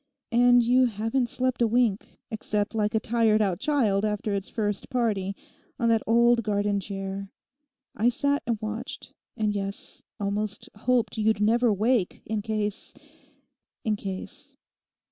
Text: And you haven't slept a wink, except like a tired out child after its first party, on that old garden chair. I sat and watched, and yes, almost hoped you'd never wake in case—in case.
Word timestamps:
And 0.31 0.63
you 0.63 0.85
haven't 0.85 1.29
slept 1.29 1.61
a 1.61 1.67
wink, 1.67 2.17
except 2.31 2.73
like 2.73 2.95
a 2.95 2.99
tired 2.99 3.39
out 3.39 3.59
child 3.59 4.03
after 4.03 4.33
its 4.33 4.49
first 4.49 4.89
party, 4.89 5.35
on 5.77 5.89
that 5.89 6.01
old 6.07 6.41
garden 6.41 6.79
chair. 6.79 7.29
I 7.95 8.09
sat 8.09 8.41
and 8.47 8.59
watched, 8.59 9.13
and 9.37 9.53
yes, 9.53 10.01
almost 10.19 10.69
hoped 10.75 11.19
you'd 11.19 11.39
never 11.39 11.71
wake 11.71 12.23
in 12.25 12.41
case—in 12.41 13.95
case. 13.95 14.57